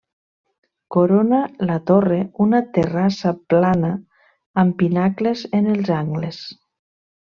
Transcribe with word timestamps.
Corona 0.95 1.41
la 1.71 1.75
torre 1.89 2.17
una 2.45 2.61
terrassa 2.77 3.35
plana 3.55 3.91
amb 4.63 4.77
pinacles 4.81 5.45
en 5.61 5.71
els 5.75 5.93
angles. 5.99 6.41